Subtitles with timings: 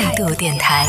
[0.00, 0.86] 态度电台，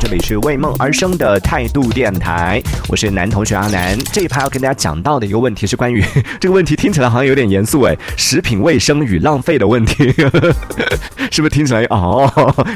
[0.00, 3.96] 这里是为梦而生的态度电台，我是男同学阿南。
[4.12, 6.04] 这一趴要跟大家讲到的一个问题是关于
[6.40, 10.12] 这个问题听起来好像有点严肃哎，食品卫生与浪费的问题，
[11.30, 12.28] 是不是听起来哦？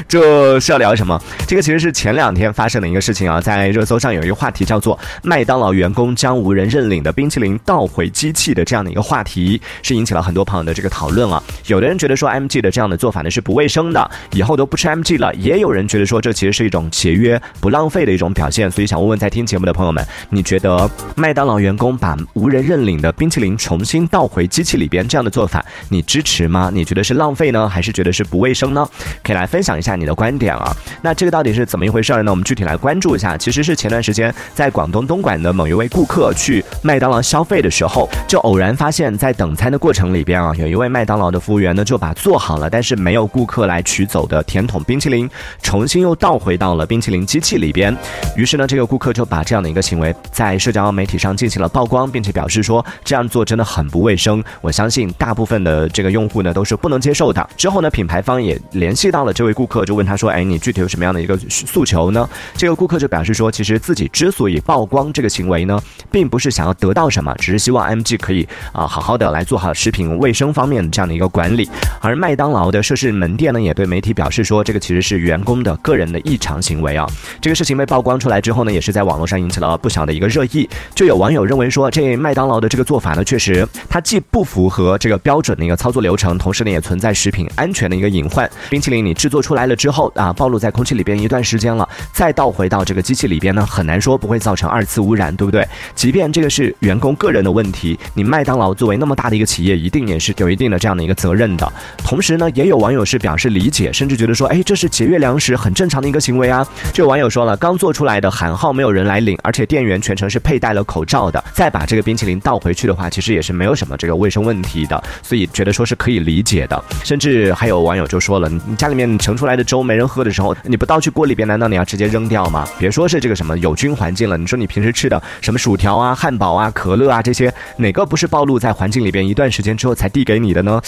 [0.07, 1.21] 这是要聊什么？
[1.45, 11.43] 这个其实是前两天发生的一个事情啊，在热搜上有一个话题叫做麦当劳员工将无人认领的冰淇淋倒回机器的这样的一个话题，是引起了很多朋友的这个讨论啊。
[11.67, 15.33] 有的人觉得说 MG 的这样的做法呢是不卫生的，以后都不吃 MG 了。
[15.35, 26.69] 也有人觉得说这其实是一种节约、不浪费的一种表现，所以想问问在听节目的朋友们，你觉得麦当劳员工把无人认领的冰淇淋重新倒回机器里边这样的做法，你支持吗？
[26.73, 28.87] 你觉得是浪费呢，还是觉得是不卫生呢？
[29.23, 30.75] 可以来分享一下你的观点啊。
[31.01, 32.31] 那这个到底是怎么一回事呢？
[32.31, 33.37] 我们具体来关注一下。
[33.37, 45.29] 其实是前段时间在广东东莞的某一位顾客去麦当劳消费的时候，就偶然发现，在等餐的过程里边啊，有一位麦当劳的服务员呢就把做好了但是没有顾客来取走的甜筒冰淇淋。
[45.71, 47.95] 重新又倒回到了冰淇淋机器里边，
[48.35, 54.43] 于是呢，这个顾客就把这样的一个行为在社交媒体上进行了曝光，并且表示说这样做真的很不卫生。
[54.59, 57.49] 我相信大部分的这个用户呢都是不能接受的。
[57.55, 71.69] 之后呢，品牌方也联系到了这位顾客，就问他说：“哎，你具体有什么样的一个诉求呢？”这个顾客就表示说，其实自己之所以曝光这个行为呢，并不是想要得到什么，只是希望 MG 可以啊好好的来做好食品卫生方面的这样的一个管理。
[72.01, 77.05] 而麦当劳的涉事门店呢，也对媒体表示说，这个其实是员工工的个人的异常行为啊，
[77.41, 80.69] 这个事情被曝光出来之后呢，也是在网络上引起了不小的一个热议。
[80.95, 88.49] 就有网友认为说，这麦当劳的这个做法呢，确实它既不符合这个标准的一个操作流程，同时呢，也存在食品安全的一个隐患。
[88.69, 95.67] 冰淇淋你制作出来了之后啊，暴露在空气里边一段时间了，再倒回到这个机器里边呢，很难说不会造成二次污染，对不对？
[95.93, 101.69] 即便这个是员工个人的问题，你麦当劳作为那么大的一个企业，一定也是有一定的这样的一个责任的。
[101.97, 105.40] 同时呢，也有网友是表示理解，甚至觉得说，哎，这是节约粮。
[105.41, 106.65] 是很正常的一个行为啊！
[106.93, 116.81] 就有网友说了，刚做出来的喊号没有人来领，而且店员全程是佩戴了口罩的，再把这个冰淇淋倒回去的话，其实也是没有什么这个卫生问题的，所以觉得说是可以理解的。
[117.03, 122.67] 甚至还有网友就说了，你家里面盛出来的粥没人喝的时候，你不倒去锅里边，难道你要直接扔掉吗？
[122.77, 130.79] 别说是这个什么有菌环境了，你说你平时吃的什么薯条啊、汉堡啊、可乐啊这些，哪个不是暴露在环境里边一段时间之后才递给你的呢？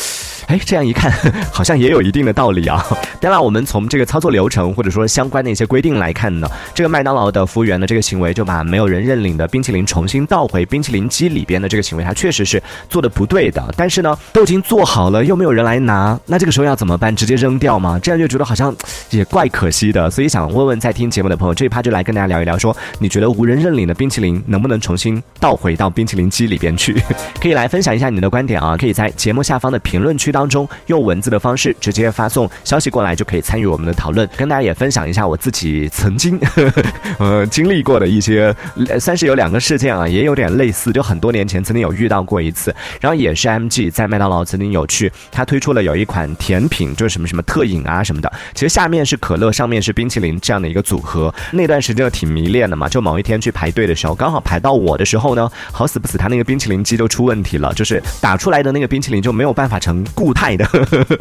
[0.48, 1.12] 哎，这样一看，
[1.52, 2.86] 好像也有一定的道理啊。
[3.22, 4.74] 当然，我们从这个操作流程。
[4.74, 13.64] 或者说相关的一些规定来看呢，这个麦当劳的服务员的这个行为，就把没有人认领的冰淇淋重新倒回冰淇淋机里边的这个行为，它确实是做的不对的。
[13.78, 17.16] 但是呢，都已经做好了，又没有人来拿，那这个时候要怎么办？
[17.16, 18.00] 直接扔掉吗？
[18.02, 18.76] 这样就觉得好像
[19.10, 20.10] 也怪可惜的。
[20.10, 27.00] 所以想问问在听节目的朋友，这一趴就来跟大家聊一聊，说你觉得无人认领的冰淇淋能不能重新倒回到冰淇淋机里边去？
[27.42, 28.76] 可以来分享一下你的观点啊！
[28.78, 36.40] 可以在节目下方的评论区当中用文字的方式直接发送消息过来，就可以参与我们的讨论，跟大家也分享一下我自己曾经
[37.20, 38.54] 呃经历过的一些，
[39.00, 60.66] 算是有两个事件啊，也有点类似，就很多年前曾经有遇到过一次，然后也是 MG 在麦当劳曾经有去，他推出了有一款甜品，就是什么什么特饮啊什么的，其实下面是可乐，上面是冰淇淋这样的一个组合，那段时间就挺迷恋的嘛，就某一天去排队的时候，刚好排到我的时候呢，好死不死他那个冰淇淋机就出问题了，就是打出来的那个冰淇淋就没有办法成固态的，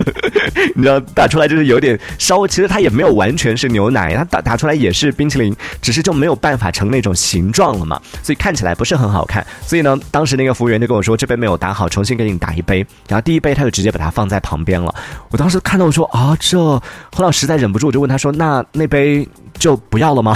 [0.76, 9.44] 你知道打出来就是有点稍微，其实它也没有完全是牛奶，它打打出来也是冰淇淋，只是就没有办法成那种形状了嘛，所以看起来不是很好看。
[9.66, 12.86] 所以呢，当时那个服务员就跟我说，这杯没有打好，重新给你打一杯。
[13.08, 14.94] 然后第一杯他就直接把它放在旁边了。
[15.30, 19.26] 我当时看到我说啊，这后来实在忍不住，我就问他说，那那杯
[19.62, 20.34] 就不要了吗？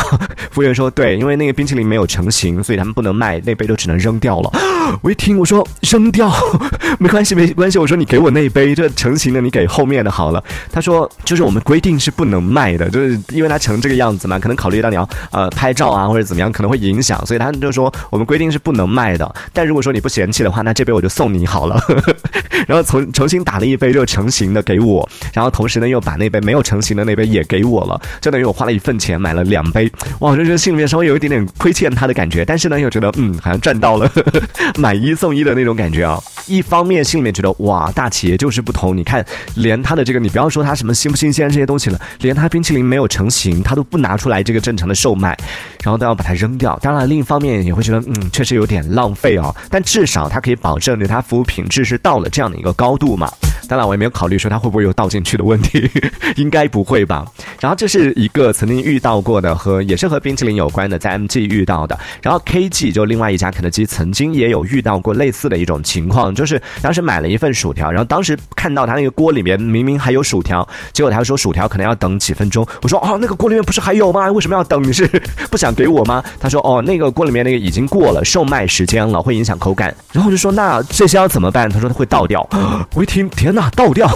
[0.53, 4.53] 服务员说，对，因为那个冰淇淋没有成型，所以他们不能卖，那杯就只能扔掉了。
[5.03, 6.33] 我一听我说扔掉
[7.01, 10.43] 没关系没关系，我说你给我那杯这成型的，你给后面的好了。
[10.71, 19.35] 他说就是我们规定是不能卖的，就是因为它成这个样子嘛，可能考虑到你要呃拍照啊或者怎么样，可能会影响，所以他就说我们规定是不能卖的。
[19.53, 21.83] 但如果说你不嫌弃的话，那这杯我就送你好了。
[22.69, 29.91] 然后重重新打了一杯就成型的给我，然后同时呢又把那杯没有成型的那杯也给我了，就等于我花了一份钱买了两杯。
[30.21, 34.43] 哇，我就觉得心里面稍微有一点点亏欠他的感觉，但是呢又觉得嗯好像赚到了呵呵。
[34.79, 36.21] 买一送一的那种感觉啊！
[36.47, 38.97] 一方面心里面觉得哇，大企业就是不同。
[38.97, 39.25] 你看，
[39.57, 45.37] 连他的这个，你不要说他什么新不新鲜这些东西了，连他冰淇淋没有成型，他都不拿出来这个正常的售卖，
[45.83, 46.79] 然后都要把它扔掉。
[46.83, 49.55] 当然，另一方面也会觉得，嗯，确实有点浪费哦。
[49.71, 53.31] 但至少它可以保证，对它服务品质是到了这样的一个高度嘛。
[53.69, 55.91] 当然，我也没有考虑说它会不会有倒进去的问题，
[56.37, 57.25] 应该不会吧？
[57.61, 61.99] 然后这是一个曾经遇到过的，和也是和冰淇淋有关的，在 MG 遇到的。
[62.23, 72.67] 然后 KG 就另外一家肯德基曾经也有遇到过类似的一种情况，就是当时买了一份薯条，然后当时看到他那个锅里面明明还有薯条，结果他说薯条可能要等几分钟。
[72.83, 74.31] 我说哦，那个锅里面不是还有吗？
[74.31, 74.83] 为什么要等？
[74.87, 75.07] 你是
[75.51, 76.23] 不想给我吗？
[76.39, 79.95] 他说哦，那个锅里面那个已经过了售卖时间了，会影响口感。
[80.13, 81.69] 然后我就说那这些要怎么办？
[81.69, 82.47] 他说他会倒掉。
[82.95, 84.07] 我一听，天那，倒掉！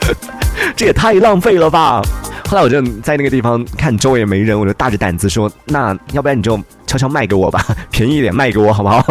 [0.74, 2.00] 这也太浪费了吧！
[2.48, 9.04] 后来我就在那个地方看周围也没人，我就大着胆子说：“那要不然你就悄悄卖给我吧，便宜一点卖给我好不好？”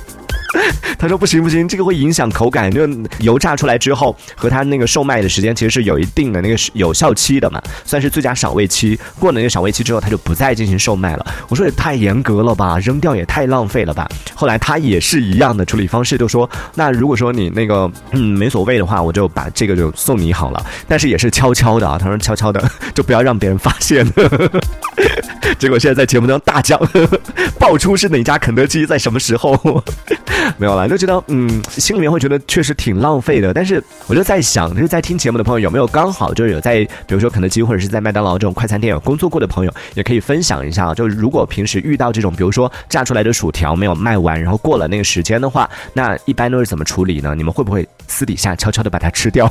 [1.00, 2.70] 他说不行不行，这个会影响口感。
[2.70, 2.86] 就
[3.20, 8.98] 油炸出来之后，和它那个售卖的时间其实是有一定的那个有效期的嘛，算是最佳赏味期。
[9.18, 11.26] 过了那个赏味期之后，他就不再进行售卖了。
[11.48, 14.06] 我说也太严格了吧，扔掉也太浪费了吧。
[14.34, 20.62] 后来他也是一样的处理方式，就说那如果说你那个嗯没所谓的话，我就把这个就送你好了。
[20.86, 24.06] 但是也是悄悄的啊，他说悄悄的 就不要让别人发现。
[25.58, 26.80] 结果现在在节目当中大叫，
[27.58, 29.58] 爆出是哪家肯德基在什么时候。
[30.56, 33.52] 没有了，就觉得嗯，心里面会觉得确实挺浪费的。
[33.52, 40.92] 但是我就在想，就是在听节目的朋友有没有刚好就是有在，比如说肯德基或者是在麦当劳这种快餐店有工作过的朋友，也可以分享一下。
[40.94, 47.34] 就如果平时遇到这种，比如说炸出来的薯条没有卖完，然后过了那个时间的话，那一般都是怎么处理呢？
[47.36, 49.50] 你们会不会私底下悄悄的把它吃掉？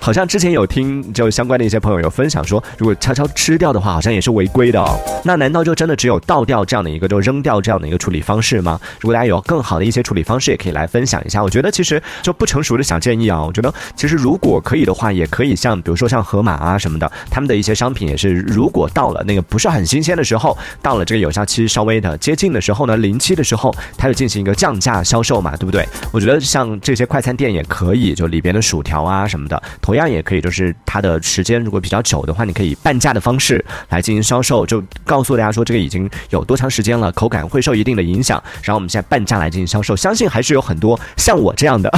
[0.00, 4.89] 好像之前有听就相关的一些朋友有分享说，如果悄悄吃掉的话，好像也是违规的。
[5.24, 8.80] 那难道就真的只有倒掉这样的一个就扔掉这样的一个处理方式吗？
[9.00, 11.42] 如果大家有更好的一些处理方式，也可以来分享一下。
[11.42, 25.86] 我觉得其实就不成熟的小建议啊，我觉得其实如果可以的话，也可以像比如说像盒马啊什么的，他们的一些商品也是，如果到了那个不是很新鲜的时候，到了这个有效期稍微的接近的时候呢，临期的时候，它就进行一个降价销售嘛，对不对？
[26.12, 41.92] 我觉得像这些快餐店也可以，就里边的薯条啊什么的，同样也可以，就是它的时间如果比较久的话，你可以半价的方式来进行销售，就告诉大家说这个已经有多长时间了，口感会受一定的影响，然后我们现在半价来进行销售，相信还是有很多像我这样的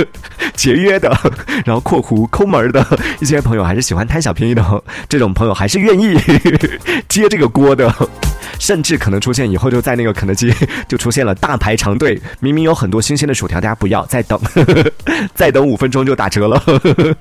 [0.54, 1.08] 节约的，
[1.64, 2.86] 然后括弧抠门的
[3.20, 6.16] 一些朋友，还是喜欢贪小便宜的这种朋友，还是愿意
[7.08, 7.92] 接这个锅的。
[8.58, 10.52] 甚至可能出现以后就在那个肯德基
[10.88, 14.40] 就出现了大排长队，明明有很多新鲜的薯条，大家不要再等，
[15.34, 16.62] 再等五分钟就打折了，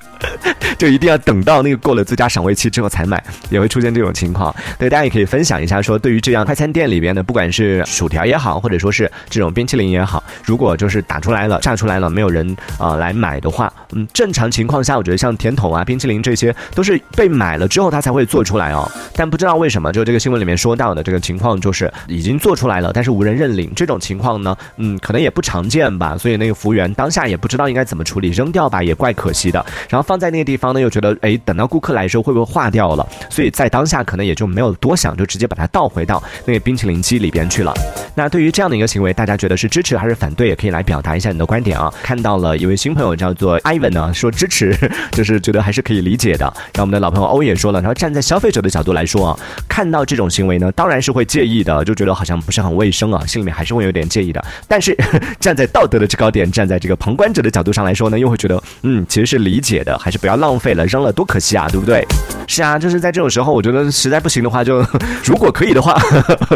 [0.78, 4.54] 就一定要等到那个过了最佳赏味期之后才买，也会出现这种情况。
[4.78, 18.90] 对，大家也可以分享一下，说对于这样快餐店里边的，不管是薯条也好，或者说是这种冰淇淋也好，如果就是打出来了、炸出来了，没有人啊来买的话，嗯，正常情况下，我觉得像甜筒啊、冰淇淋这些都是被买了之后它才会做出来哦。
[19.16, 21.15] 但不知道为什么，就这个新闻里面说到的这个。
[21.20, 23.72] 情况就是已经做出来了，但是无人认领。
[23.76, 26.18] 这种情况呢，嗯，可能也不常见吧。
[26.18, 29.64] 所以那个服务员当下也不知道应该怎么处理，扔掉吧也怪可惜的。
[29.90, 33.08] 然后放在那个地方呢，又觉得哎，等到顾客来的时候会不会化掉了？
[33.30, 37.74] 所以在当下可能也就没有多想，就直接把它倒回到那个冰淇淋机里边去了。
[38.16, 40.48] 那对于这样的一个行为，大家觉得是支持还是反对？
[40.48, 41.92] 也可以来表达一下你的观点啊。
[42.04, 44.78] 看到了一位新朋友叫做 Ivan 呢，说支持，
[45.12, 46.46] 就是觉得还是可以理解的。
[46.46, 51.16] 然后我们的老朋友欧也说了，他说站在消费者的角度来说啊，看到这种行为呢，当然是。
[51.16, 54.46] 会介意的，就觉得好像不是很卫生啊，心里面还是会有点介意的。
[54.68, 54.94] 但是
[55.40, 62.06] 站在道德的制高点，站在这个旁观者的角度上来说呢，又会觉得，嗯，其实是理解的，还是不要浪费了，扔了多可惜啊，对不对？
[62.48, 64.86] 是啊，就是在这种时候，我觉得实在不行的话，就
[65.24, 65.98] 如果可以的话，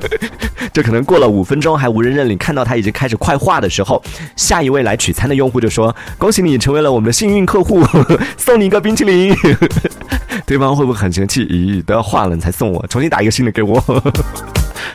[0.74, 4.04] 就可能过了五分钟还无人认领，看到他已经开始快化的时候，
[4.36, 7.82] 下一位来取餐的用户就说：“恭喜你成为了我们的幸运客户，
[8.36, 9.34] 送你一个冰淇淋。”
[10.50, 11.46] 对方会不会很嫌弃？
[11.46, 13.80] 咦，都要化了你才送我，重新打一个新的给我。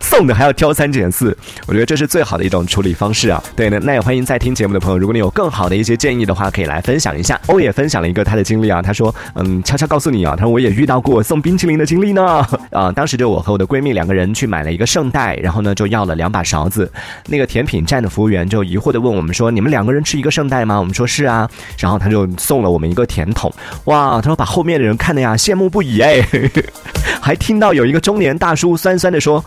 [0.00, 1.37] 送的还要挑三拣四，
[1.67, 3.43] 我觉得这是最好的一种处理方式啊。
[3.57, 7.41] 对呢，那也欢迎在听节目的朋友，如果你有更好的一些建议的话，可以来分享一下。
[7.47, 12.47] 欧也分享了一个他的经历啊，他说，嗯，悄悄告诉你啊，他说我也遇到过送冰淇淋的经历呢。
[12.71, 16.91] 啊，当时就我和我的闺蜜两个人去买了一个圣代，然后呢就要了两把勺子。
[17.26, 20.79] 那个甜品站的服务员就疑惑的问我们说，你们两个人吃一个圣代吗？
[20.79, 21.49] 我们说是啊，
[21.79, 23.53] 然后他就送了我们一个甜筒。
[23.85, 26.26] 哇，他说把后面的人看的呀羡慕不已哎，
[27.21, 29.45] 还听到有一个中年大叔酸酸的说，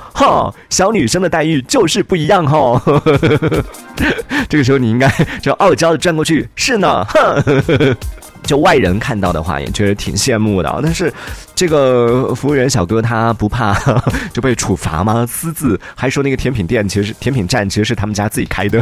[0.70, 2.82] 小女生的待遇就是不一样哈，
[4.50, 7.96] 这个时候你应该就傲娇的转过去，是呢，哼，
[8.44, 11.14] 就外人看到的话也觉得挺羡慕的，但是
[11.56, 13.76] 这个服务员小哥他不怕
[14.32, 15.26] 就被处罚吗？
[15.28, 18.82] 私自还说那个甜品店其实甜品站其实是他们家自己开的。